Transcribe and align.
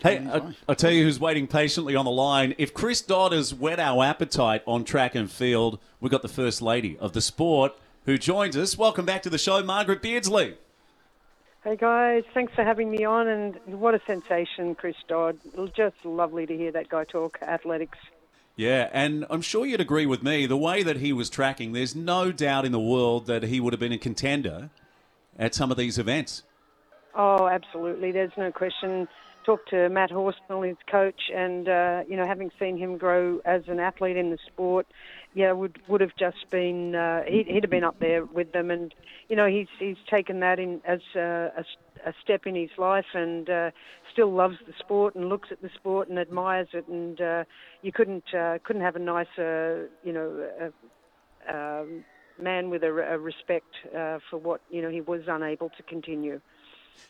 Hey, 0.00 0.18
I, 0.18 0.40
I'll 0.68 0.74
tell 0.74 0.90
you 0.90 1.04
who's 1.04 1.20
waiting 1.20 1.46
patiently 1.46 1.94
on 1.94 2.04
the 2.04 2.10
line. 2.10 2.54
If 2.58 2.74
Chris 2.74 3.00
Dodd 3.02 3.32
has 3.32 3.54
whet 3.54 3.78
our 3.78 4.02
appetite 4.02 4.62
on 4.66 4.84
track 4.84 5.14
and 5.14 5.30
field, 5.30 5.78
we've 6.00 6.10
got 6.10 6.22
the 6.22 6.28
First 6.28 6.62
Lady 6.62 6.96
of 6.98 7.12
the 7.12 7.20
sport 7.20 7.72
who 8.06 8.18
joins 8.18 8.56
us. 8.56 8.76
Welcome 8.76 9.04
back 9.04 9.22
to 9.22 9.30
the 9.30 9.38
show, 9.38 9.62
Margaret 9.62 10.02
Beardslee. 10.02 10.54
Hey 11.62 11.76
guys, 11.76 12.24
thanks 12.34 12.52
for 12.54 12.64
having 12.64 12.90
me 12.90 13.04
on, 13.04 13.28
and 13.28 13.60
what 13.66 13.94
a 13.94 14.00
sensation, 14.04 14.74
Chris 14.74 14.96
Dodd. 15.06 15.38
Just 15.76 16.04
lovely 16.04 16.46
to 16.46 16.56
hear 16.56 16.72
that 16.72 16.88
guy 16.88 17.04
talk 17.04 17.38
athletics. 17.40 17.98
Yeah, 18.56 18.90
and 18.92 19.24
I'm 19.30 19.42
sure 19.42 19.64
you'd 19.64 19.80
agree 19.80 20.04
with 20.06 20.24
me. 20.24 20.46
The 20.46 20.56
way 20.56 20.82
that 20.82 20.96
he 20.96 21.12
was 21.12 21.30
tracking, 21.30 21.72
there's 21.72 21.94
no 21.94 22.32
doubt 22.32 22.64
in 22.64 22.72
the 22.72 22.80
world 22.80 23.26
that 23.26 23.44
he 23.44 23.60
would 23.60 23.72
have 23.72 23.78
been 23.80 23.92
a 23.92 23.98
contender 23.98 24.70
at 25.38 25.54
some 25.54 25.70
of 25.70 25.76
these 25.76 25.98
events. 25.98 26.42
Oh, 27.14 27.46
absolutely. 27.46 28.10
There's 28.10 28.32
no 28.36 28.50
question. 28.50 29.06
Talked 29.44 29.70
to 29.70 29.88
Matt 29.88 30.10
Horsnell, 30.10 30.66
his 30.66 30.76
coach, 30.88 31.20
and 31.34 31.68
uh, 31.68 32.02
you 32.08 32.16
know, 32.16 32.26
having 32.26 32.50
seen 32.60 32.76
him 32.76 32.96
grow 32.96 33.40
as 33.44 33.62
an 33.66 33.80
athlete 33.80 34.16
in 34.16 34.30
the 34.30 34.38
sport, 34.46 34.86
yeah, 35.34 35.50
would 35.50 35.80
would 35.88 36.00
have 36.00 36.14
just 36.16 36.48
been 36.50 36.94
uh, 36.94 37.22
he'd, 37.26 37.48
he'd 37.48 37.64
have 37.64 37.70
been 37.70 37.82
up 37.82 37.98
there 37.98 38.24
with 38.24 38.52
them, 38.52 38.70
and 38.70 38.94
you 39.28 39.34
know, 39.34 39.46
he's 39.46 39.66
he's 39.80 39.96
taken 40.08 40.40
that 40.40 40.60
in 40.60 40.80
as 40.84 41.00
a, 41.16 41.50
a, 41.56 41.64
a 42.08 42.12
step 42.22 42.46
in 42.46 42.54
his 42.54 42.70
life, 42.78 43.06
and 43.14 43.50
uh, 43.50 43.70
still 44.12 44.32
loves 44.32 44.56
the 44.66 44.72
sport 44.78 45.16
and 45.16 45.28
looks 45.28 45.48
at 45.50 45.60
the 45.60 45.70
sport 45.74 46.08
and 46.08 46.20
admires 46.20 46.68
it, 46.72 46.86
and 46.86 47.20
uh, 47.20 47.42
you 47.82 47.90
couldn't 47.90 48.32
uh, 48.32 48.58
couldn't 48.62 48.82
have 48.82 48.96
a 48.96 49.00
nicer, 49.00 49.88
you 50.04 50.12
know. 50.12 50.48
Uh, 50.60 51.52
um, 51.52 52.04
man 52.40 52.70
with 52.70 52.82
a, 52.82 52.88
a 52.88 53.18
respect 53.18 53.66
uh, 53.96 54.18
for 54.30 54.38
what 54.38 54.60
you 54.70 54.80
know 54.80 54.88
he 54.88 55.00
was 55.00 55.22
unable 55.26 55.70
to 55.70 55.82
continue. 55.82 56.40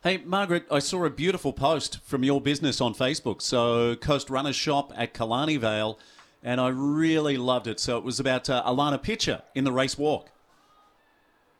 Hey, 0.02 0.19
Margaret, 0.19 0.64
I 0.70 0.80
saw 0.80 1.05
a 1.05 1.11
beautiful 1.11 1.52
post 1.52 2.00
from 2.02 2.25
your 2.25 2.41
business 2.41 2.80
on 2.80 2.94
Facebook. 2.94 3.41
So, 3.41 3.94
Coast 3.94 4.30
Runners 4.30 4.56
Shop 4.56 4.92
at 4.97 5.14
Killarney 5.14 5.56
Vale, 5.56 5.98
and 6.42 6.61
I 6.61 6.69
really 6.69 7.36
loved 7.36 7.66
it. 7.66 7.78
So, 7.78 7.98
it 7.98 8.05
was 8.05 8.19
about 8.19 8.50
uh, 8.50 8.64
Allanah 8.64 9.03
Pitcher 9.03 9.42
in 9.55 9.64
the 9.64 9.72
race 9.72 9.97
walk. 9.97 10.30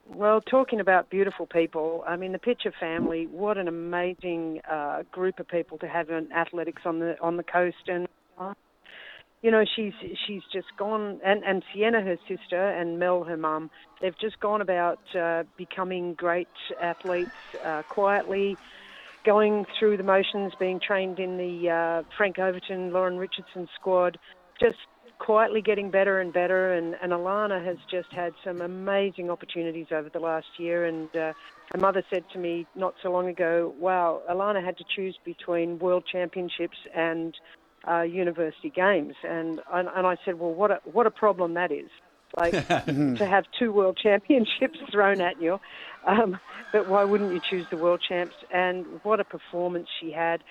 Well, 0.06 0.40
talking 0.40 0.80
about 0.80 1.08
beautiful 1.08 1.46
people, 1.46 2.04
I 2.06 2.16
mean 2.16 2.32
the 2.32 2.38
Pitcher 2.38 2.72
family. 2.78 3.26
What 3.26 3.56
an 3.56 3.68
amazing 3.68 4.60
uh, 4.68 5.04
group 5.10 5.38
of 5.38 5.48
people 5.48 5.78
to 5.78 5.88
have 5.88 6.10
in 6.10 6.30
athletics 6.32 6.82
on 6.84 6.98
the 6.98 7.18
on 7.20 7.36
the 7.36 7.44
coast, 7.44 7.88
and 7.88 8.08
you 9.42 9.50
know 9.50 9.64
she's 9.76 9.92
she's 10.26 10.42
just 10.52 10.68
gone 10.78 11.20
and 11.24 11.42
and 11.44 11.62
Sienna 11.74 12.00
her 12.00 12.16
sister 12.28 12.70
and 12.70 12.98
Mel 12.98 13.24
her 13.24 13.36
mum 13.36 13.70
they've 14.00 14.18
just 14.20 14.40
gone 14.40 14.60
about 14.60 15.00
uh, 15.18 15.42
becoming 15.58 16.14
great 16.14 16.48
athletes 16.80 17.30
uh, 17.64 17.82
quietly 17.90 18.56
going 19.26 19.64
through 19.78 19.96
the 19.96 20.02
motions 20.02 20.52
being 20.58 20.80
trained 20.84 21.18
in 21.18 21.36
the 21.36 21.70
uh, 21.70 22.08
Frank 22.16 22.38
Overton 22.38 22.92
Lauren 22.92 23.18
Richardson 23.18 23.68
squad 23.74 24.18
just 24.60 24.76
quietly 25.18 25.62
getting 25.62 25.90
better 25.90 26.20
and 26.20 26.32
better 26.32 26.72
and, 26.74 26.96
and 27.00 27.12
Allanah 27.12 27.64
has 27.64 27.77
just 27.90 28.12
had 28.12 28.32
some 28.44 28.60
amazing 28.60 29.30
opportunities 29.30 29.86
over 29.92 30.08
the 30.08 30.18
last 30.18 30.46
year 30.58 30.86
and 30.86 31.08
uh, 31.11 31.33
her 31.72 31.78
mother 31.78 32.02
said 32.12 32.24
to 32.33 32.38
me 32.38 32.67
not 32.74 32.94
so 33.02 33.11
long 33.11 33.28
ago 33.28 33.72
wow 33.78 34.20
Allanah 34.30 34.64
had 34.64 34.77
to 34.78 34.84
choose 34.94 35.17
between 35.24 35.78
world 35.78 36.05
championships 36.11 36.77
and 36.94 37.34
uh, 37.88 38.02
university 38.02 38.70
games, 38.70 39.14
and, 39.24 39.60
and 39.72 39.88
and 39.94 40.06
I 40.06 40.16
said, 40.24 40.38
well, 40.38 40.52
what 40.52 40.70
a 40.70 40.80
what 40.84 41.06
a 41.06 41.10
problem 41.10 41.54
that 41.54 41.72
is. 41.72 41.90
Like 42.36 42.52
to 42.68 43.26
have 43.26 43.44
two 43.58 43.72
world 43.72 43.98
championships 44.02 44.78
thrown 44.92 45.20
at 45.20 45.40
you, 45.40 45.58
um, 46.06 46.38
but 46.72 46.88
why 46.88 47.04
wouldn't 47.04 47.32
you 47.32 47.40
choose 47.48 47.66
the 47.70 47.76
world 47.76 48.00
champs? 48.06 48.34
And 48.52 48.86
what 49.02 49.20
a 49.20 49.24
performance 49.24 49.88
she 50.00 50.12
had. 50.12 50.42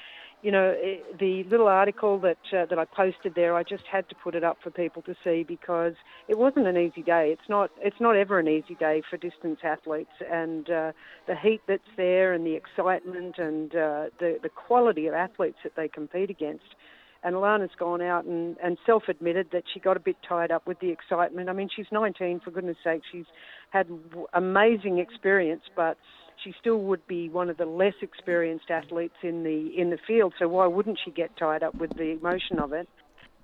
You 0.44 0.52
know, 0.52 0.74
it, 0.76 1.20
the 1.20 1.44
little 1.44 1.68
article 1.68 2.20
that 2.20 2.38
uh, 2.52 2.66
that 2.66 2.78
I 2.78 2.86
posted 2.86 3.36
there, 3.36 3.56
I 3.56 3.64
just 3.64 3.84
had 3.92 4.10
to 4.10 4.16
put 4.16 4.34
it 4.36 4.44
up 4.44 4.58
for 4.64 4.72
people 4.72 5.04
to 5.04 5.16
see 5.24 5.44
because 5.44 5.94
it 6.28 6.38
wasn't 6.38 6.66
an 6.66 6.78
easy 6.78 7.04
day. 7.04 7.30
It's 7.32 7.48
not 7.48 7.70
it's 7.80 8.00
not 8.00 8.16
ever 8.16 8.40
an 8.40 8.48
easy 8.48 8.76
day 8.76 9.04
for 9.08 9.18
distance 9.18 9.60
athletes, 9.64 10.12
and 10.32 10.70
uh, 10.70 10.92
the 11.28 11.36
heat 11.36 11.62
that's 11.68 11.84
there, 11.96 12.34
and 12.34 12.46
the 12.46 12.56
excitement, 12.56 13.38
and 13.38 13.72
uh, 13.76 14.06
the 14.20 14.40
the 14.42 14.50
quality 14.50 15.06
of 15.08 15.14
athletes 15.14 15.60
that 15.64 15.76
they 15.76 15.88
compete 15.88 16.32
against 16.32 16.76
and 17.24 17.36
Allanah's 17.36 17.76
gone 17.78 18.02
out 18.02 18.26
and, 18.26 18.58
and 18.64 18.78
self 18.86 19.04
admitted 19.08 19.48
that 19.52 19.64
she 19.74 19.80
got 19.80 19.98
a 19.98 20.00
bit 20.00 20.16
tied 20.28 20.52
up 20.52 20.66
with 20.66 20.80
the 20.80 20.90
excitement. 20.90 21.50
I 21.50 21.54
mean, 21.54 21.70
she's 21.74 21.86
19, 21.92 22.42
for 22.44 22.52
goodness 22.52 22.78
sake. 22.84 23.02
She's 23.12 23.26
had 23.70 23.88
amazing 24.34 25.00
experience, 25.00 25.64
but 25.76 25.98
she 26.44 26.54
still 26.60 26.80
would 26.80 27.06
be 27.08 27.30
one 27.30 27.50
of 27.50 27.58
the 27.58 27.66
less 27.66 27.94
experienced 28.02 28.70
athletes 28.70 29.16
in 29.24 29.44
the 29.44 29.72
in 29.78 29.90
the 29.92 30.00
field. 30.08 30.34
So 30.40 30.48
why 30.48 30.68
wouldn't 30.68 31.00
she 31.04 31.12
get 31.12 31.36
tied 31.38 31.64
up 31.64 31.76
with 31.76 31.92
the 31.96 32.18
emotion 32.20 32.60
of 32.60 32.74
it? 32.74 32.88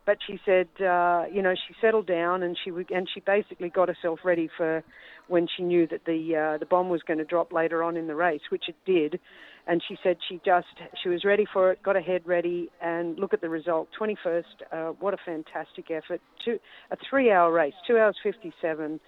But 0.06 0.18
she 0.26 0.40
said, 0.46 0.68
uh, 0.80 1.26
you 1.32 1.42
know, 1.42 1.54
she 1.54 1.76
settled 1.82 2.08
down 2.08 2.42
and 2.42 2.58
she 2.64 2.72
and 2.94 3.08
she 3.14 3.20
basically 3.20 3.70
got 3.70 3.90
herself 3.90 4.20
ready 4.24 4.50
for 4.58 4.84
when 5.28 5.48
she 5.56 5.64
knew 5.64 5.88
that 5.88 6.06
the 6.06 6.36
uh, 6.36 6.58
the 6.58 6.66
bomb 6.66 6.90
was 6.90 7.02
going 7.04 7.20
to 7.20 7.26
drop 7.26 7.52
later 7.52 7.84
on 7.84 7.98
in 7.98 8.08
the 8.08 8.16
race, 8.16 8.42
which 8.50 8.70
it 8.70 8.76
did 8.86 9.20
and 9.68 9.84
she 9.88 9.98
said 10.02 10.18
she 10.28 10.40
just 10.46 10.68
she 11.04 11.10
was 11.10 11.24
ready 11.26 11.46
for 11.52 11.72
it, 11.72 11.84
got 11.84 11.96
her 11.96 12.02
head 12.02 12.22
ready, 12.26 12.70
and 12.82 13.20
look 13.20 13.34
at 13.34 13.42
the 13.42 13.50
result. 13.50 13.90
21st, 14.00 14.44
uh, 14.72 14.94
what 15.00 15.14
a 15.14 15.18
fantastic 15.26 15.92
effort! 15.92 16.22
Two, 16.44 16.58
a 16.92 16.98
three-hour 17.10 17.52
race, 17.52 17.74
two 17.86 17.98
hours 17.98 18.16
57. 18.24 18.86
And 18.86 19.00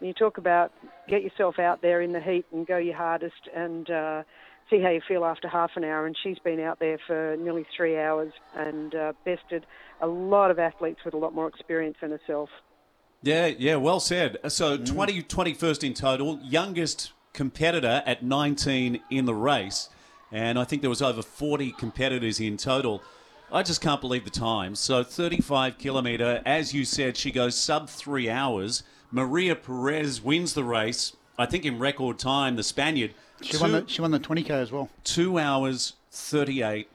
you 0.00 0.12
talk 0.12 0.38
about 0.38 0.72
get 1.08 1.22
yourself 1.22 1.58
out 1.58 1.82
there 1.82 2.02
in 2.02 2.12
the 2.12 2.20
heat 2.20 2.46
and 2.52 2.66
go 2.66 2.78
your 2.78 2.96
hardest 2.96 3.48
and 3.54 3.88
uh, 3.90 4.22
see 4.70 4.80
how 4.80 4.90
you 4.90 5.00
feel 5.06 5.24
after 5.24 5.48
half 5.48 5.70
an 5.76 5.84
hour. 5.84 6.06
And 6.06 6.16
she's 6.22 6.38
been 6.40 6.60
out 6.60 6.78
there 6.78 6.98
for 7.06 7.36
nearly 7.38 7.66
three 7.76 7.98
hours 7.98 8.32
and 8.56 8.94
uh, 8.94 9.12
bested 9.24 9.66
a 10.00 10.06
lot 10.06 10.50
of 10.50 10.58
athletes 10.58 11.00
with 11.04 11.14
a 11.14 11.18
lot 11.18 11.34
more 11.34 11.48
experience 11.48 11.96
than 12.00 12.10
herself. 12.10 12.48
Yeah, 13.22 13.46
yeah, 13.46 13.76
well 13.76 14.00
said. 14.00 14.38
So 14.48 14.78
mm. 14.78 14.86
20, 14.86 15.22
21st 15.22 15.84
in 15.84 15.94
total, 15.94 16.38
youngest 16.42 17.12
competitor 17.32 18.02
at 18.06 18.22
19 18.22 19.00
in 19.10 19.24
the 19.24 19.34
race 19.34 19.88
and 20.30 20.58
I 20.58 20.64
think 20.64 20.82
there 20.82 20.90
was 20.90 21.02
over 21.02 21.22
40 21.22 21.72
competitors 21.72 22.40
in 22.40 22.56
total. 22.56 23.02
I 23.50 23.62
just 23.62 23.80
can't 23.80 24.00
believe 24.00 24.24
the 24.24 24.30
time. 24.30 24.74
So 24.74 25.02
35 25.02 25.78
kilometre, 25.78 26.42
as 26.44 26.74
you 26.74 26.84
said, 26.84 27.16
she 27.16 27.30
goes 27.30 27.54
sub 27.54 27.88
three 27.88 28.28
hours. 28.28 28.82
Maria 29.10 29.56
Perez 29.56 30.22
wins 30.22 30.52
the 30.52 30.64
race. 30.64 31.16
I 31.38 31.46
think 31.46 31.64
in 31.64 31.78
record 31.78 32.18
time. 32.18 32.56
The 32.56 32.62
Spaniard. 32.62 33.14
She 33.40 33.52
two, 33.52 33.60
won 33.60 33.72
the 33.72 33.84
she 33.86 34.02
won 34.02 34.10
the 34.10 34.20
20k 34.20 34.50
as 34.50 34.70
well. 34.70 34.90
Two 35.04 35.38
hours 35.38 35.94
38 36.10 36.88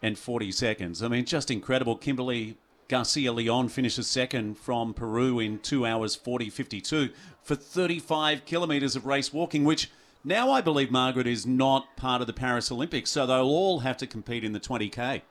and 0.00 0.18
40 0.18 0.52
seconds. 0.52 1.02
I 1.02 1.08
mean, 1.08 1.24
just 1.26 1.50
incredible. 1.50 1.96
Kimberly 1.96 2.56
Garcia 2.92 3.32
Leon 3.32 3.70
finishes 3.70 4.06
second 4.06 4.58
from 4.58 4.92
Peru 4.92 5.40
in 5.40 5.60
two 5.60 5.86
hours 5.86 6.14
40 6.14 6.50
52 6.50 7.08
for 7.42 7.54
35 7.54 8.44
kilometres 8.44 8.94
of 8.94 9.06
race 9.06 9.32
walking, 9.32 9.64
which 9.64 9.90
now 10.22 10.50
I 10.50 10.60
believe 10.60 10.90
Margaret 10.90 11.26
is 11.26 11.46
not 11.46 11.96
part 11.96 12.20
of 12.20 12.26
the 12.26 12.34
Paris 12.34 12.70
Olympics, 12.70 13.08
so 13.08 13.24
they'll 13.24 13.44
all 13.44 13.78
have 13.78 13.96
to 13.96 14.06
compete 14.06 14.44
in 14.44 14.52
the 14.52 14.60
20k. 14.60 15.22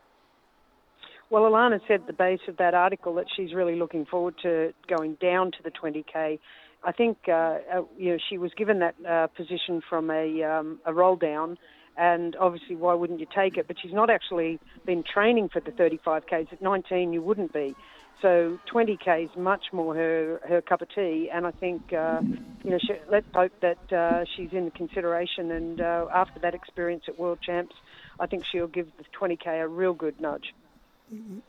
Well, 1.30 1.44
Allanah 1.44 1.81
said 1.88 2.00
at 2.00 2.08
the 2.08 2.13
base 2.13 2.40
of 2.48 2.58
that 2.58 2.74
article 2.74 3.13
that 3.13 3.28
she's 3.36 3.54
really 3.54 3.75
looking 3.75 4.07
forward 4.07 4.34
to 4.42 4.74
going 4.88 5.14
down 5.22 5.52
to 5.52 5.62
the 5.64 5.69
20k. 5.69 6.40
I 6.84 6.92
think 6.92 7.19
uh, 7.28 7.31
uh, 7.31 7.81
you 7.96 8.14
know 8.14 8.18
she 8.28 8.40
was 8.40 8.52
given 8.57 8.80
that 8.80 8.96
uh, 9.07 9.28
position 9.28 9.84
from 9.88 10.10
a 10.10 10.42
um, 10.42 10.80
a 10.88 10.92
roll 10.96 11.16
down, 11.16 11.60
and 11.98 12.36
obviously 12.38 12.76
why 12.76 12.94
wouldn't 12.94 13.20
you 13.20 13.28
take 13.34 13.58
it? 13.58 13.68
But 13.68 13.78
she's 13.82 13.94
not 13.94 14.10
actually 14.10 14.60
been 14.86 15.04
training 15.04 15.50
for 15.50 15.60
the 15.60 15.72
35k's. 15.72 16.52
At 16.52 16.62
19, 16.62 17.14
you 17.14 17.22
wouldn't 17.22 17.54
be. 17.54 17.76
So 18.22 18.60
20k 18.72 19.26
is 19.26 19.36
much 19.36 19.74
more 19.74 19.96
her 19.96 20.40
her 20.48 20.62
cup 20.62 20.84
of 20.84 20.90
tea, 20.94 21.30
and 21.34 21.48
I 21.48 21.52
think 21.52 21.92
uh, 21.92 22.22
you 22.64 22.70
know 22.70 22.78
she, 22.78 22.94
let's 23.10 23.26
hope 23.34 23.52
that 23.62 23.92
uh, 23.92 24.26
she's 24.36 24.52
in 24.52 24.70
consideration. 24.72 25.52
And 25.52 25.82
uh, 25.82 26.06
after 26.14 26.40
that 26.42 26.54
experience 26.54 27.06
at 27.08 27.18
World 27.18 27.40
Champs, 27.42 27.76
I 28.20 28.28
think 28.28 28.46
she'll 28.46 28.68
give 28.68 28.88
the 28.98 29.06
20k 29.20 29.64
a 29.64 29.68
real 29.68 29.94
good 29.94 30.22
nudge. 30.22 30.54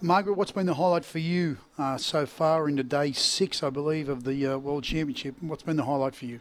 Margaret, 0.00 0.34
what's 0.34 0.50
been 0.50 0.66
the 0.66 0.74
highlight 0.74 1.04
for 1.04 1.20
you 1.20 1.58
uh, 1.78 1.96
so 1.96 2.26
far 2.26 2.68
into 2.68 2.82
day 2.82 3.12
six, 3.12 3.62
I 3.62 3.70
believe, 3.70 4.08
of 4.08 4.24
the 4.24 4.46
uh, 4.46 4.58
World 4.58 4.82
Championship? 4.82 5.36
What's 5.40 5.62
been 5.62 5.76
the 5.76 5.84
highlight 5.84 6.16
for 6.16 6.24
you? 6.24 6.40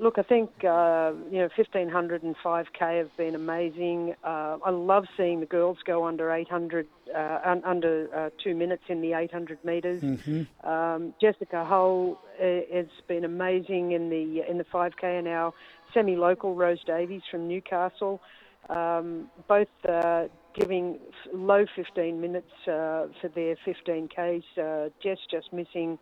Look, 0.00 0.16
I 0.16 0.22
think 0.22 0.48
uh, 0.64 1.12
you 1.30 1.40
know 1.40 1.50
1500 1.54 2.22
and 2.22 2.34
5k 2.42 2.98
have 2.98 3.14
been 3.18 3.34
amazing. 3.34 4.14
Uh, 4.24 4.56
I 4.64 4.70
love 4.70 5.04
seeing 5.14 5.40
the 5.40 5.46
girls 5.46 5.76
go 5.84 6.06
under 6.06 6.32
800, 6.32 6.86
uh, 7.14 7.38
un- 7.44 7.62
under 7.66 8.08
uh, 8.16 8.30
two 8.42 8.54
minutes 8.54 8.84
in 8.88 9.02
the 9.02 9.12
800 9.12 9.62
meters. 9.62 10.02
Mm-hmm. 10.02 10.66
Um, 10.66 11.12
Jessica 11.20 11.66
Hull 11.66 12.18
uh, 12.40 12.44
has 12.74 12.86
been 13.08 13.26
amazing 13.26 13.92
in 13.92 14.08
the 14.08 14.42
in 14.48 14.56
the 14.56 14.64
5k, 14.64 15.18
and 15.18 15.28
our 15.28 15.52
semi-local 15.92 16.54
Rose 16.54 16.82
Davies 16.86 17.22
from 17.30 17.46
Newcastle, 17.46 18.22
um, 18.70 19.28
both 19.48 19.68
uh, 19.86 20.28
giving 20.54 20.98
low 21.34 21.66
15 21.76 22.18
minutes 22.18 22.50
uh, 22.62 23.08
for 23.20 23.28
their 23.34 23.54
15ks. 23.66 24.44
Uh, 24.56 24.88
Jess 25.02 25.18
just 25.30 25.52
missing 25.52 25.98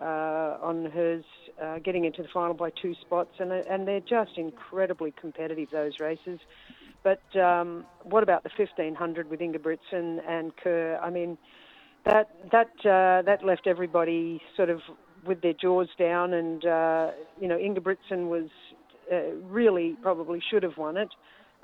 uh, 0.00 0.58
on 0.62 0.90
hers, 0.90 1.24
uh, 1.62 1.78
getting 1.78 2.04
into 2.04 2.22
the 2.22 2.28
final 2.32 2.54
by 2.54 2.70
two 2.70 2.94
spots, 3.00 3.30
and 3.38 3.50
and 3.52 3.86
they're 3.88 4.00
just 4.00 4.32
incredibly 4.36 5.12
competitive 5.18 5.68
those 5.72 5.98
races. 6.00 6.38
But 7.02 7.22
um, 7.40 7.84
what 8.02 8.22
about 8.22 8.42
the 8.42 8.50
1500 8.56 9.30
with 9.30 9.40
Ingebrigtsen 9.40 10.18
and 10.28 10.56
Kerr? 10.56 10.98
I 11.02 11.08
mean, 11.10 11.38
that 12.04 12.30
that 12.52 12.70
uh, 12.80 13.22
that 13.22 13.44
left 13.44 13.66
everybody 13.66 14.40
sort 14.56 14.70
of 14.70 14.80
with 15.26 15.40
their 15.40 15.52
jaws 15.52 15.88
down, 15.98 16.34
and 16.34 16.64
uh, 16.64 17.10
you 17.40 17.48
know 17.48 17.56
Ingebrigtsen 17.56 18.28
was 18.28 18.48
uh, 19.12 19.34
really 19.44 19.96
probably 20.02 20.42
should 20.50 20.62
have 20.62 20.76
won 20.76 20.96
it. 20.96 21.08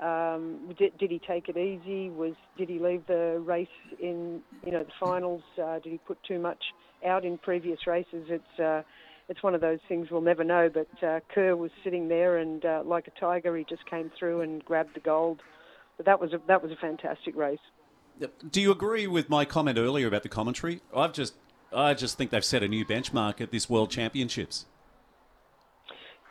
Um, 0.03 0.73
did, 0.77 0.97
did 0.97 1.11
he 1.11 1.19
take 1.19 1.47
it 1.47 1.55
easy? 1.55 2.09
Was 2.09 2.33
did 2.57 2.67
he 2.67 2.77
leave 2.77 3.07
the 3.07 3.41
race 3.45 3.67
in 4.01 4.41
you 4.65 4.71
know 4.71 4.83
the 4.83 4.91
finals? 4.99 5.43
Uh, 5.61 5.79
did 5.79 5.93
he 5.93 5.99
put 5.99 6.21
too 6.23 6.39
much 6.39 6.61
out 7.05 7.23
in 7.23 7.37
previous 7.37 7.87
races? 7.87 8.25
It's 8.27 8.59
uh, 8.59 8.81
it's 9.29 9.41
one 9.41 9.55
of 9.55 9.61
those 9.61 9.79
things 9.87 10.09
we'll 10.11 10.21
never 10.21 10.43
know. 10.43 10.69
But 10.73 11.07
uh, 11.07 11.21
Kerr 11.33 11.55
was 11.55 11.71
sitting 11.83 12.09
there, 12.09 12.37
and 12.37 12.65
uh, 12.65 12.83
like 12.85 13.07
a 13.07 13.17
tiger, 13.17 13.55
he 13.55 13.65
just 13.69 13.85
came 13.89 14.11
through 14.19 14.41
and 14.41 14.63
grabbed 14.65 14.93
the 14.93 14.99
gold. 14.99 15.41
But 15.95 16.05
that 16.05 16.19
was 16.19 16.33
a, 16.33 16.41
that 16.47 16.61
was 16.61 16.71
a 16.71 16.75
fantastic 16.75 17.35
race. 17.35 17.59
Do 18.51 18.61
you 18.61 18.71
agree 18.71 19.07
with 19.07 19.29
my 19.29 19.45
comment 19.45 19.77
earlier 19.77 20.07
about 20.07 20.23
the 20.23 20.29
commentary? 20.29 20.81
I've 20.95 21.13
just, 21.13 21.33
I 21.73 21.93
just 21.93 22.17
think 22.17 22.29
they've 22.29 22.45
set 22.45 22.61
a 22.61 22.67
new 22.67 22.85
benchmark 22.85 23.41
at 23.41 23.51
this 23.51 23.69
World 23.69 23.89
Championships. 23.89 24.65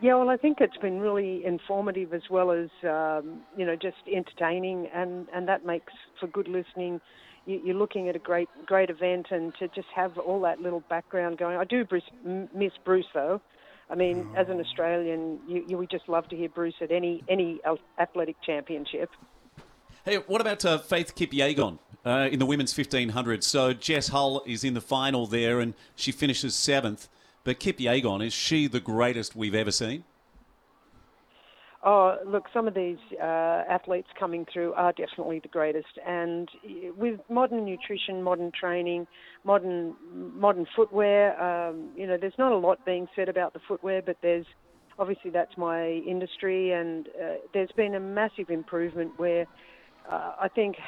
Yeah, 0.02 0.16
well, 0.16 0.30
I 0.30 0.36
think 0.36 0.58
it's 0.60 0.76
been 0.78 0.98
really 0.98 1.44
informative 1.44 2.12
as 2.12 2.22
well 2.28 2.50
as 2.50 2.68
um, 2.82 3.42
you 3.56 3.64
know 3.64 3.76
just 3.76 3.98
entertaining, 4.12 4.88
and, 4.92 5.28
and 5.32 5.46
that 5.46 5.64
makes 5.64 5.92
for 6.18 6.26
good 6.26 6.48
listening. 6.48 7.00
You, 7.46 7.60
you're 7.64 7.76
looking 7.76 8.08
at 8.08 8.16
a 8.16 8.18
great 8.18 8.48
great 8.66 8.90
event, 8.90 9.28
and 9.30 9.54
to 9.60 9.68
just 9.68 9.86
have 9.94 10.18
all 10.18 10.40
that 10.40 10.60
little 10.60 10.82
background 10.90 11.38
going. 11.38 11.56
I 11.56 11.62
do 11.62 11.84
Bruce, 11.84 12.02
miss 12.24 12.72
Bruce 12.84 13.06
though. 13.14 13.40
I 13.88 13.94
mean, 13.94 14.26
as 14.36 14.48
an 14.48 14.58
Australian, 14.58 15.38
you, 15.46 15.64
you 15.68 15.78
would 15.78 15.90
just 15.90 16.08
love 16.08 16.28
to 16.30 16.36
hear 16.36 16.48
Bruce 16.48 16.74
at 16.80 16.90
any 16.90 17.22
any 17.28 17.60
athletic 17.96 18.34
championship. 18.42 19.08
Hey, 20.04 20.16
what 20.16 20.40
about 20.40 20.64
uh, 20.64 20.78
Faith 20.78 21.14
Kipyegon 21.14 21.78
uh, 22.04 22.28
in 22.28 22.40
the 22.40 22.46
women's 22.46 22.76
1500? 22.76 23.44
So 23.44 23.72
Jess 23.72 24.08
Hull 24.08 24.42
is 24.46 24.64
in 24.64 24.74
the 24.74 24.80
final 24.80 25.28
there, 25.28 25.60
and 25.60 25.74
she 25.94 26.10
finishes 26.10 26.56
seventh. 26.56 27.08
But 27.44 27.58
Kipyegon, 27.58 28.24
is 28.24 28.32
she 28.32 28.68
the 28.68 28.80
greatest 28.80 29.34
we've 29.34 29.54
ever 29.54 29.72
seen? 29.72 30.04
Oh, 31.84 32.16
look, 32.24 32.44
some 32.54 32.68
of 32.68 32.74
these 32.74 32.98
uh, 33.20 33.64
athletes 33.68 34.06
coming 34.16 34.46
through 34.52 34.72
are 34.74 34.92
definitely 34.92 35.40
the 35.40 35.48
greatest. 35.48 35.98
And 36.06 36.48
with 36.96 37.18
modern 37.28 37.64
nutrition, 37.64 38.22
modern 38.22 38.52
training, 38.52 39.08
modern 39.42 39.96
modern 40.14 40.66
footwear, 40.76 41.40
um, 41.42 41.90
you 41.96 42.06
know, 42.06 42.16
there's 42.16 42.38
not 42.38 42.52
a 42.52 42.56
lot 42.56 42.84
being 42.86 43.08
said 43.16 43.28
about 43.28 43.52
the 43.52 43.58
footwear, 43.66 44.00
but 44.00 44.16
there's 44.22 44.46
obviously 44.96 45.32
that's 45.32 45.56
my 45.56 45.88
industry, 45.88 46.70
and 46.70 47.08
uh, 47.08 47.34
there's 47.52 47.72
been 47.72 47.94
a 47.94 48.00
massive 48.00 48.50
improvement 48.50 49.12
where. 49.18 49.46
Uh, 50.10 50.32
I 50.40 50.48
think 50.48 50.78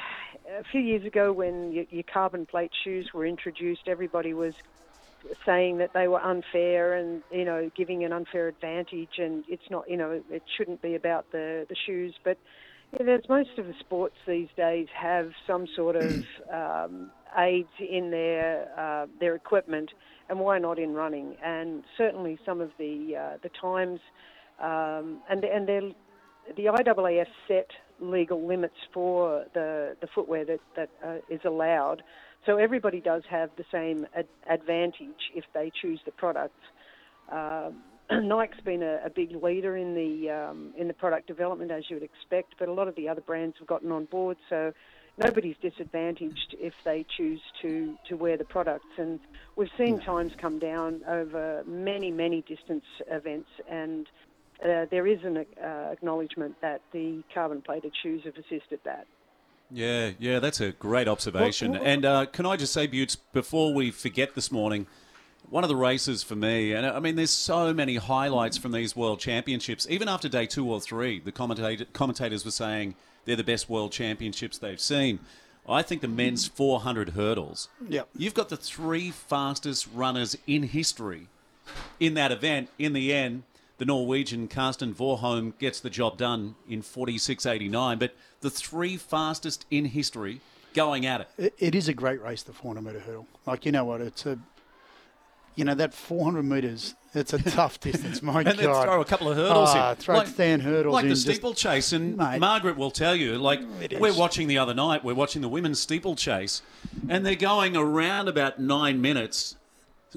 a 0.59 0.65
few 0.65 0.81
years 0.81 1.05
ago, 1.05 1.31
when 1.31 1.71
your 1.71 2.03
carbon 2.03 2.45
plate 2.45 2.71
shoes 2.83 3.11
were 3.13 3.25
introduced, 3.25 3.83
everybody 3.87 4.33
was 4.33 4.53
saying 5.45 5.77
that 5.77 5.91
they 5.93 6.07
were 6.07 6.21
unfair 6.21 6.95
and 6.95 7.21
you 7.31 7.45
know 7.45 7.69
giving 7.75 8.03
an 8.03 8.13
unfair 8.13 8.47
advantage 8.47 9.17
and 9.17 9.43
it's 9.47 9.69
not 9.69 9.89
you 9.89 9.97
know 9.97 10.21
it 10.29 10.43
shouldn't 10.57 10.81
be 10.81 10.95
about 10.95 11.31
the 11.31 11.65
the 11.69 11.75
shoes 11.85 12.13
but 12.23 12.37
yeah, 12.93 13.05
there's 13.05 13.27
most 13.27 13.57
of 13.57 13.65
the 13.65 13.73
sports 13.79 14.15
these 14.27 14.49
days 14.55 14.87
have 14.93 15.31
some 15.47 15.67
sort 15.75 15.95
of 15.95 16.23
um, 16.53 17.11
aids 17.37 17.69
in 17.79 18.11
their 18.11 18.67
uh, 18.77 19.07
their 19.19 19.35
equipment 19.35 19.91
and 20.29 20.39
why 20.39 20.57
not 20.59 20.79
in 20.79 20.93
running 20.93 21.35
and 21.43 21.83
certainly 21.97 22.37
some 22.45 22.61
of 22.61 22.71
the 22.77 23.15
uh, 23.15 23.37
the 23.43 23.49
times 23.61 23.99
um, 24.59 25.21
and 25.29 25.43
and 25.43 25.67
they're 25.67 25.91
the 26.55 26.65
IAAF 26.65 27.27
set 27.47 27.67
legal 27.99 28.45
limits 28.45 28.75
for 28.93 29.45
the, 29.53 29.95
the 30.01 30.07
footwear 30.13 30.45
that, 30.45 30.59
that 30.75 30.89
uh, 31.03 31.17
is 31.29 31.41
allowed. 31.45 32.03
So 32.45 32.57
everybody 32.57 33.01
does 33.01 33.23
have 33.29 33.49
the 33.57 33.65
same 33.71 34.05
ad- 34.15 34.27
advantage 34.49 35.31
if 35.33 35.45
they 35.53 35.71
choose 35.81 35.99
the 36.05 36.11
products. 36.11 36.61
Um, 37.31 37.81
Nike's 38.27 38.61
been 38.63 38.83
a, 38.83 38.99
a, 39.05 39.09
big 39.09 39.35
leader 39.41 39.75
in 39.77 39.95
the 39.95 40.29
um, 40.29 40.73
in 40.77 40.87
the 40.87 40.93
product 40.93 41.27
development, 41.27 41.71
as 41.71 41.89
you 41.89 41.95
would 41.95 42.03
expect, 42.03 42.53
but 42.59 42.69
a 42.69 42.73
lot 42.73 42.87
of 42.87 42.95
the 42.95 43.09
other 43.09 43.21
brands 43.21 43.55
have 43.57 43.67
gotten 43.67 43.91
on 43.91 44.05
board. 44.05 44.37
So 44.47 44.73
nobody's 45.17 45.55
disadvantaged 45.59 46.55
if 46.59 46.73
they 46.83 47.03
choose 47.17 47.41
to, 47.63 47.95
to 48.09 48.15
wear 48.15 48.37
the 48.37 48.43
products. 48.43 48.85
And 48.97 49.19
we've 49.55 49.69
seen 49.75 49.99
times 49.99 50.33
come 50.39 50.59
down 50.59 51.01
over 51.07 51.63
many 51.65 52.11
many 52.11 52.41
distance 52.43 52.85
events, 53.09 53.49
and 53.67 54.07
uh, 54.63 54.85
there 54.91 55.07
is 55.07 55.19
an 55.23 55.37
uh, 55.37 55.67
acknowledgement 55.91 56.55
that 56.61 56.81
the 56.91 57.23
carbon 57.33 57.61
plated 57.61 57.93
shoes 58.03 58.21
have 58.25 58.35
assisted 58.35 58.79
that. 58.85 59.07
Yeah, 59.71 60.11
yeah, 60.19 60.39
that's 60.39 60.61
a 60.61 60.71
great 60.71 61.07
observation. 61.07 61.75
and 61.75 62.05
uh, 62.05 62.25
can 62.27 62.45
I 62.45 62.55
just 62.55 62.73
say, 62.73 62.87
Buetts, 62.87 63.15
before 63.15 63.73
we 63.73 63.91
forget 63.91 64.35
this 64.35 64.51
morning, 64.51 64.87
one 65.49 65.63
of 65.63 65.69
the 65.69 65.75
races 65.75 66.23
for 66.23 66.35
me, 66.35 66.73
and 66.73 66.85
I 66.85 66.99
mean, 66.99 67.15
there's 67.15 67.31
so 67.31 67.73
many 67.73 67.95
highlights 67.95 68.57
from 68.57 68.71
these 68.71 68.95
World 68.95 69.19
Championships. 69.19 69.87
Even 69.89 70.07
after 70.07 70.27
day 70.27 70.45
two 70.45 70.69
or 70.69 70.79
three, 70.79 71.19
the 71.19 71.31
commentator, 71.31 71.85
commentators 71.93 72.45
were 72.45 72.51
saying 72.51 72.95
they're 73.25 73.35
the 73.35 73.43
best 73.43 73.69
World 73.69 73.91
Championships 73.91 74.57
they've 74.57 74.79
seen. 74.79 75.19
I 75.67 75.81
think 75.81 76.01
the 76.01 76.07
men's 76.07 76.47
400 76.47 77.09
hurdles. 77.09 77.69
Yep. 77.87 78.09
You've 78.15 78.35
got 78.35 78.49
the 78.49 78.57
three 78.57 79.09
fastest 79.11 79.87
runners 79.93 80.37
in 80.45 80.63
history 80.63 81.27
in 81.99 82.13
that 82.13 82.31
event. 82.31 82.69
In 82.77 82.93
the 82.93 83.11
end, 83.13 83.43
the 83.77 83.85
Norwegian 83.85 84.47
Karsten 84.47 84.93
Warholm 84.93 85.57
gets 85.59 85.79
the 85.79 85.89
job 85.89 86.17
done 86.17 86.55
in 86.69 86.81
46.89. 86.81 87.99
But 87.99 88.15
the 88.41 88.49
three 88.49 88.97
fastest 88.97 89.65
in 89.69 89.85
history 89.85 90.41
going 90.73 91.05
at 91.05 91.27
it. 91.37 91.53
it. 91.57 91.75
Is 91.75 91.87
a 91.87 91.93
great 91.93 92.21
race, 92.21 92.43
the 92.43 92.53
400 92.53 92.81
metre 92.81 92.99
hurdle. 93.05 93.27
Like, 93.45 93.65
you 93.65 93.71
know 93.71 93.85
what? 93.85 94.01
It's 94.01 94.25
a, 94.25 94.37
you 95.55 95.63
know, 95.65 95.73
that 95.75 95.93
400 95.93 96.43
metres, 96.43 96.95
it's 97.13 97.31
a 97.33 97.41
tough 97.41 97.79
distance. 97.79 98.21
My 98.21 98.39
and 98.41 98.45
God. 98.45 98.57
then 98.57 98.83
throw 98.83 98.99
a 99.01 99.05
couple 99.05 99.29
of 99.29 99.37
hurdles 99.37 99.69
Ah, 99.71 99.91
in. 99.91 99.95
throw 99.97 100.23
Stan 100.25 100.59
hurdles 100.59 100.93
like 100.93 101.03
in, 101.03 101.09
the 101.09 101.15
steeplechase. 101.15 101.93
And 101.93 102.17
Mate. 102.17 102.39
Margaret 102.39 102.75
will 102.77 102.91
tell 102.91 103.15
you, 103.15 103.37
like, 103.37 103.61
we're 103.99 104.13
watching 104.17 104.47
the 104.47 104.57
other 104.57 104.73
night, 104.73 105.03
we're 105.03 105.13
watching 105.13 105.41
the 105.41 105.47
women's 105.49 105.79
steeplechase, 105.79 106.61
and 107.07 107.25
they're 107.25 107.35
going 107.35 107.77
around 107.77 108.27
about 108.27 108.59
nine 108.59 108.99
minutes, 109.01 109.55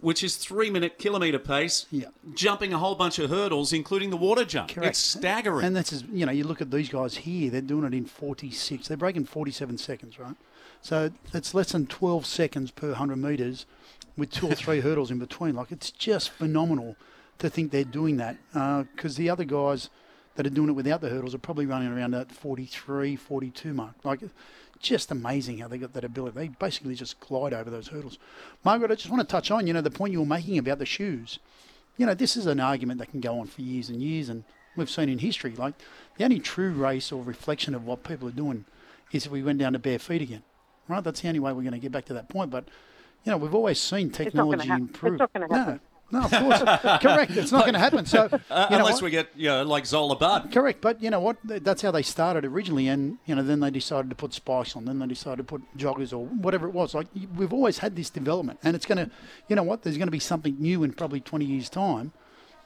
which 0.01 0.23
is 0.23 0.37
three 0.37 0.71
minute 0.71 0.99
kilometre 0.99 1.39
pace, 1.39 1.87
Yeah. 1.91 2.07
jumping 2.35 2.73
a 2.73 2.79
whole 2.79 2.95
bunch 2.95 3.19
of 3.19 3.31
hurdles, 3.31 3.73
including 3.73 4.11
the 4.11 4.17
water 4.17 4.45
jump. 4.45 4.71
Correct. 4.71 4.91
It's 4.91 4.99
staggering. 4.99 5.65
And 5.67 5.75
that's, 5.77 5.93
as- 5.93 6.05
you 6.13 6.25
know, 6.27 6.33
you 6.33 6.45
look 6.45 6.61
at 6.61 6.71
these 6.71 6.89
guys 6.89 7.17
here, 7.19 7.51
they're 7.51 7.61
doing 7.61 7.85
it 7.85 7.95
in 7.95 8.05
46. 8.05 8.89
They're 8.89 8.97
breaking 8.97 9.25
47 9.27 9.77
seconds, 9.79 10.19
right? 10.19 10.37
So 10.83 11.11
it's 11.35 11.55
less 11.55 11.73
than 11.73 11.87
12 11.87 12.25
seconds 12.27 12.71
per 12.71 12.89
100 12.91 13.17
metres 13.17 13.67
with 14.17 14.31
two 14.31 14.47
or 14.49 14.55
three 14.55 14.81
hurdles 14.81 15.11
in 15.11 15.19
between. 15.19 15.55
Like, 15.57 15.73
it's 15.73 15.91
just 15.91 16.31
phenomenal 16.31 16.95
to 17.39 17.51
think 17.51 17.71
they're 17.73 17.85
doing 17.85 18.17
that 18.19 18.37
uh, 18.55 18.85
because 18.95 19.17
the 19.17 19.29
other 19.31 19.45
guys 19.45 19.91
that 20.37 20.47
are 20.47 20.51
doing 20.51 20.69
it 20.69 20.73
without 20.73 21.01
the 21.01 21.09
hurdles 21.09 21.35
are 21.35 21.39
probably 21.39 21.67
running 21.67 21.89
around 21.89 22.13
that 22.13 22.31
43, 22.31 23.17
42 23.17 23.75
mark. 23.75 23.95
Like, 24.05 24.21
just 24.81 25.11
amazing 25.11 25.59
how 25.59 25.69
they 25.69 25.79
got 25.79 25.93
that 25.95 26.05
ability. 26.05 26.39
They 26.39 26.49
basically 26.49 26.95
just 26.95 27.21
glide 27.21 27.53
over 27.53 27.71
those 27.71 27.89
hurdles. 27.89 28.19
Margaret, 28.65 28.91
I 28.91 28.95
just 28.95 29.11
want 29.11 29.21
to 29.21 29.31
touch 29.31 29.51
on, 29.51 29.67
you 29.67 29.73
know, 29.73 29.81
the 29.81 29.91
point 29.91 30.13
you 30.13 30.21
were 30.21 30.27
making 30.27 30.59
about 30.59 30.79
the 30.79 30.87
shoes 30.87 31.39
you 31.99 32.07
know, 32.07 32.15
this 32.15 32.37
is 32.37 32.47
an 32.47 32.61
argument 32.61 33.01
that 33.01 33.11
can 33.11 33.21
go 33.21 33.41
on 33.41 33.49
for 33.49 33.61
years 33.61 33.91
and 33.91 34.01
years, 34.01 34.29
and 34.29 34.45
we've 34.77 34.89
seen 34.89 35.09
in 35.09 35.19
history. 35.19 35.55
Like, 35.55 35.75
the 36.17 36.25
only 36.25 36.39
true 36.39 36.71
race 36.71 37.13
or 37.13 37.23
reflection 37.23 37.75
of 37.75 37.85
what 37.85 38.05
people 38.05 38.29
are 38.29 38.33
doing 38.33 38.65
is 39.13 39.27
if 39.27 39.33
we 39.33 39.43
went 39.43 39.59
down 39.59 39.73
to 39.75 39.79
bare 39.79 39.99
feet 39.99 40.23
again, 40.23 40.45
right? 40.87 41.03
That's 41.03 41.21
the 41.21 41.29
only 41.29 41.41
way 41.41 41.53
we're 41.53 41.63
going 41.63 41.73
to 41.73 41.79
get 41.79 41.93
back 41.93 42.07
to 42.07 42.15
that 42.15 42.29
point. 42.29 42.51
But, 42.51 42.65
you 43.25 43.33
know, 43.33 43.37
we've 43.37 43.55
always 43.55 43.81
seen 43.81 44.11
technology 44.11 44.71
improve. 44.71 45.19
not 45.19 45.33
gonna 45.33 45.49
happen. 45.53 45.73
No, 45.75 45.81
no, 46.11 46.23
of 46.23 46.31
course, 46.31 46.63
correct. 47.03 47.33
It's 47.37 47.53
not 47.53 47.63
going 47.63 47.75
to 47.75 47.79
happen. 47.79 48.07
So, 48.07 48.29
Uh, 48.51 48.67
you 48.71 48.77
know 48.77 48.85
unless 48.85 48.95
what? 48.95 49.03
we 49.03 49.11
get, 49.11 49.29
you 49.37 49.49
know, 49.49 49.63
like 49.63 49.85
Zola 49.85 50.17
Budd. 50.17 50.51
Correct, 50.53 50.81
but 50.81 51.03
you 51.03 51.11
know 51.11 51.21
what? 51.21 51.37
That's 51.45 51.83
how 51.83 51.91
they 51.91 52.03
started 52.03 52.45
originally, 52.45 52.89
and 52.89 53.19
you 53.27 53.35
know 53.35 53.43
then 53.43 53.61
they 53.61 53.71
decided 53.71 54.09
to 54.11 54.17
put 54.17 54.33
spikes 54.33 54.75
on. 54.75 54.85
Then 54.87 54.99
they 54.99 55.07
decided 55.07 55.39
to 55.39 55.45
put 55.45 55.63
joggers 55.77 56.13
or 56.13 56.27
whatever 56.27 56.67
it 56.67 56.73
was. 56.73 56.95
Like 56.95 57.09
we've 57.37 57.53
always 57.53 57.79
had 57.79 57.95
this 57.97 58.11
development, 58.11 58.59
and 58.63 58.75
it's 58.75 58.87
going 58.87 58.99
to, 58.99 59.11
you 59.49 59.57
know 59.57 59.63
what? 59.63 59.83
There's 59.83 59.99
going 59.99 60.07
to 60.09 60.13
be 60.13 60.19
something 60.19 60.57
new 60.59 60.83
in 60.83 60.93
probably 60.93 61.21
20 61.21 61.45
years' 61.45 61.69
time 61.69 62.13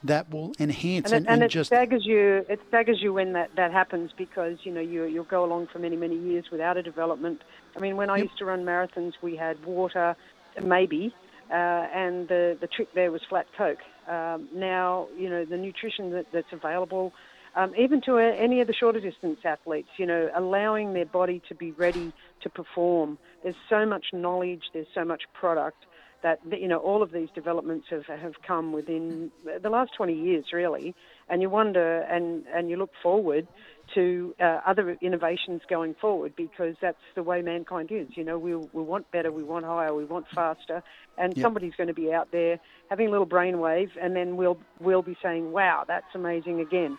that 0.03 0.29
will 0.29 0.53
enhance 0.59 1.11
and, 1.11 1.15
and, 1.15 1.25
it, 1.25 1.29
and 1.29 1.41
and 1.41 1.43
it 1.43 1.47
just 1.49 1.69
staggers 1.69 2.05
you. 2.05 2.45
It 2.49 2.59
staggers 2.67 3.01
you 3.01 3.13
when 3.13 3.33
that, 3.33 3.51
that 3.55 3.71
happens 3.71 4.11
because 4.17 4.57
you 4.63 4.71
know 4.71 4.81
you 4.81 5.05
you'll 5.05 5.23
go 5.25 5.43
along 5.45 5.67
for 5.67 5.79
many 5.79 5.95
many 5.95 6.17
years 6.17 6.45
without 6.51 6.77
a 6.77 6.83
development. 6.83 7.41
I 7.75 7.79
mean, 7.79 7.97
when 7.97 8.09
I 8.09 8.17
used 8.17 8.37
to 8.37 8.45
run 8.45 8.63
marathons, 8.63 9.13
we 9.21 9.35
had 9.35 9.63
water, 9.65 10.15
maybe, 10.61 11.13
and 11.55 12.27
the 12.27 12.57
the 12.59 12.67
trick 12.67 12.89
there 12.93 13.11
was 13.11 13.21
flat 13.29 13.45
Coke. 13.57 13.79
Um, 14.07 14.49
now 14.53 15.07
you 15.17 15.29
know 15.29 15.45
the 15.45 15.57
nutrition 15.57 16.11
that, 16.11 16.25
that's 16.33 16.51
available. 16.51 17.13
Um, 17.55 17.73
even 17.77 18.01
to 18.01 18.17
a, 18.17 18.33
any 18.33 18.61
of 18.61 18.67
the 18.67 18.73
shorter 18.73 18.99
distance 18.99 19.37
athletes, 19.45 19.89
you 19.97 20.07
know, 20.07 20.27
allowing 20.35 20.93
their 20.93 21.05
body 21.05 21.39
to 21.49 21.53
be 21.53 21.71
ready 21.71 22.11
to 22.41 22.49
perform. 22.49 23.19
There's 23.43 23.55
so 23.69 23.85
much 23.85 24.07
knowledge, 24.11 24.63
there's 24.73 24.87
so 24.95 25.05
much 25.05 25.21
product 25.33 25.85
that 26.23 26.39
you 26.59 26.67
know 26.67 26.77
all 26.77 27.03
of 27.03 27.11
these 27.11 27.29
developments 27.35 27.85
have 27.89 28.05
have 28.05 28.33
come 28.47 28.71
within 28.71 29.31
the 29.61 29.69
last 29.69 29.91
20 29.95 30.13
years 30.13 30.45
really 30.51 30.95
and 31.29 31.41
you 31.41 31.49
wonder 31.49 31.99
and 32.01 32.45
and 32.53 32.69
you 32.69 32.77
look 32.77 32.91
forward 33.03 33.47
to 33.93 34.33
uh, 34.39 34.61
other 34.65 34.97
innovations 35.01 35.61
going 35.69 35.93
forward 35.99 36.33
because 36.35 36.75
that's 36.81 36.97
the 37.15 37.21
way 37.21 37.41
mankind 37.41 37.89
is 37.91 38.07
you 38.15 38.23
know 38.23 38.39
we 38.39 38.55
we 38.55 38.81
want 38.81 39.09
better 39.11 39.31
we 39.31 39.43
want 39.43 39.65
higher 39.65 39.93
we 39.93 40.05
want 40.05 40.25
faster 40.33 40.81
and 41.17 41.35
Yep. 41.35 41.43
somebody's 41.43 41.75
going 41.75 41.87
to 41.87 41.93
be 41.93 42.11
out 42.11 42.29
there 42.31 42.59
having 42.89 43.07
a 43.07 43.11
little 43.11 43.27
brainwave 43.27 43.91
and 44.01 44.15
then 44.15 44.37
we'll 44.37 44.57
we'll 44.79 45.01
be 45.03 45.17
saying 45.21 45.51
wow 45.51 45.83
that's 45.87 46.15
amazing 46.15 46.61
again 46.61 46.97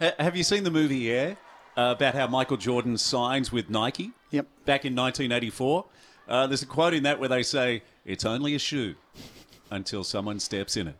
Have 0.00 0.36
you 0.36 0.42
seen 0.42 0.64
the 0.64 0.70
movie 0.70 1.10
Air 1.10 1.36
uh, 1.76 1.94
about 1.96 2.14
how 2.14 2.26
Michael 2.26 2.56
Jordan 2.56 2.98
signs 2.98 3.52
with 3.52 3.70
Nike 3.70 4.10
Yep. 4.30 4.46
back 4.64 4.84
in 4.84 4.94
1984? 4.96 5.84
Uh, 6.28 6.46
there's 6.46 6.62
a 6.62 6.66
quote 6.66 6.94
in 6.94 7.02
that 7.02 7.18
where 7.18 7.28
they 7.28 7.42
say, 7.42 7.82
"It's 8.04 8.24
only 8.24 8.54
a 8.54 8.58
shoe 8.58 8.94
until 9.70 10.04
someone 10.04 10.40
steps 10.40 10.76
in 10.76 10.88
it." 10.88 10.96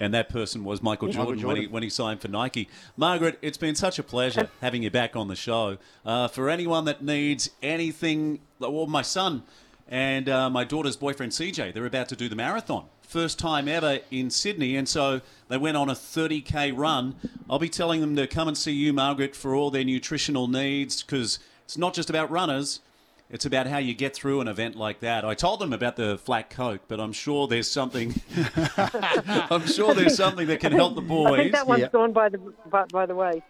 And 0.00 0.14
that 0.14 0.28
person 0.28 0.64
was 0.64 0.80
Michael 0.80 1.08
Michael 1.08 1.24
Jordan, 1.34 1.46
When, 1.46 1.56
he, 1.56 1.66
when 1.66 1.82
he 1.82 1.90
signed 1.90 2.20
for 2.20 2.28
Nike. 2.28 2.68
Margaret, 2.96 3.38
it's 3.42 3.58
been 3.58 3.74
such 3.74 3.98
a 3.98 4.02
pleasure 4.02 4.48
having 4.60 4.82
you 4.82 4.90
back 4.90 5.16
on 5.16 5.28
the 5.28 5.34
show. 5.34 5.78
Uh, 6.04 6.28
for 6.28 6.48
anyone 6.48 6.84
that 6.84 7.02
needs 7.02 7.50
anything, 7.62 8.40
well, 8.60 8.86
my 8.86 9.02
son 9.02 9.42
and 9.88 10.28
uh, 10.28 10.50
my 10.50 10.64
daughter's 10.64 10.96
boyfriend 10.96 11.32
CJ, 11.32 11.72
they're 11.72 11.86
about 11.86 12.08
to 12.10 12.16
do 12.16 12.28
the 12.28 12.36
marathon. 12.36 12.86
First 13.02 13.38
time 13.38 13.68
ever 13.68 14.00
in 14.10 14.28
Sydney, 14.28 14.76
and 14.76 14.86
so 14.86 15.22
they 15.48 15.56
went 15.56 15.78
on 15.78 15.88
a 15.88 15.94
30k 15.94 16.76
run. 16.76 17.16
I'll 17.48 17.58
be 17.58 17.70
telling 17.70 18.02
them 18.02 18.14
to 18.16 18.26
come 18.26 18.48
and 18.48 18.56
see 18.56 18.72
you, 18.72 18.92
Margaret, 18.92 19.34
for 19.34 19.54
all 19.54 19.70
their 19.70 19.84
nutritional 19.84 20.46
needs 20.46 21.02
because 21.02 21.38
it's 21.64 21.78
not 21.78 21.94
just 21.94 22.10
about 22.10 22.30
runners. 22.30 22.80
It's 23.30 23.44
about 23.44 23.66
how 23.66 23.76
you 23.78 23.92
get 23.94 24.14
through 24.14 24.40
an 24.40 24.48
event 24.48 24.74
like 24.74 25.00
that. 25.00 25.24
I 25.24 25.34
told 25.34 25.60
them 25.60 25.72
about 25.74 25.96
the 25.96 26.16
flat 26.16 26.48
coke, 26.48 26.82
but 26.88 26.98
I'm 26.98 27.12
sure 27.12 27.46
there's 27.46 27.70
something. 27.70 28.14
I'm 28.76 29.66
sure 29.66 29.92
there's 29.94 30.16
something 30.16 30.46
that 30.46 30.60
can 30.60 30.72
help 30.72 30.94
the 30.94 31.02
boys. 31.02 31.32
I 31.32 31.36
think 31.36 31.52
that 31.52 31.66
one's 31.66 31.82
Yeah. 31.82 31.88
gone 31.88 32.12
by 32.12 32.30
the 32.30 32.38
by, 32.70 32.84
by 32.90 33.04
the 33.06 33.14
way 33.14 33.42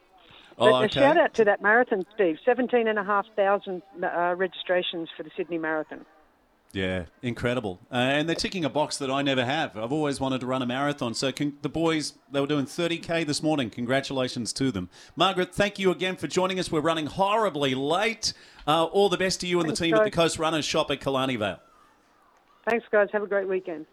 Oh, 0.60 0.70
But 0.72 0.86
a 0.86 0.88
shout 0.92 1.16
out 1.16 1.34
to 1.34 1.44
that 1.44 1.62
marathon, 1.62 2.04
Steve. 2.14 2.38
17,500 2.44 3.82
uh, 4.02 4.34
registrations 4.34 5.08
for 5.16 5.22
the 5.22 5.30
Sydney 5.36 5.58
Marathon. 5.58 6.04
Yeah, 6.72 7.04
incredible. 7.22 7.80
Uh, 7.90 7.96
and 7.96 8.28
they're 8.28 8.36
ticking 8.36 8.64
a 8.64 8.68
box 8.68 8.98
that 8.98 9.10
I 9.10 9.22
never 9.22 9.44
have. 9.44 9.76
I've 9.76 9.92
always 9.92 10.20
wanted 10.20 10.40
to 10.42 10.46
run 10.46 10.60
a 10.60 10.66
marathon. 10.66 11.14
So 11.14 11.32
con- 11.32 11.54
the 11.62 11.68
boys, 11.68 12.12
they 12.30 12.40
were 12.40 12.46
doing 12.46 12.66
30k 12.66 13.26
this 13.26 13.42
morning. 13.42 13.70
Congratulations 13.70 14.52
to 14.54 14.70
them. 14.70 14.90
Margaret, 15.16 15.54
thank 15.54 15.78
you 15.78 15.90
again 15.90 16.16
for 16.16 16.26
joining 16.26 16.58
us. 16.58 16.70
We're 16.70 16.80
running 16.80 17.06
horribly 17.06 17.74
late. 17.74 18.34
Uh, 18.66 18.84
all 18.84 19.08
the 19.08 19.16
best 19.16 19.40
to 19.40 19.46
you 19.46 19.60
and 19.60 19.68
the 19.68 19.74
Thanks, 19.74 19.80
team 19.80 19.94
at 19.94 20.04
the. 20.04 20.10
Coast 20.10 20.38
Runners 20.38 20.66
shop 20.66 20.90
at 20.90 21.00
Killarney 21.00 21.36
Vale. 21.36 21.60
Thanks, 22.68 22.84
guys. 22.90 23.08
Have 23.12 23.22
a 23.22 23.26
great 23.26 23.48
weekend. 23.48 23.86